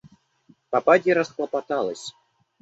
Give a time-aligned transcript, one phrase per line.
[0.71, 2.15] Попадья расхлопоталась.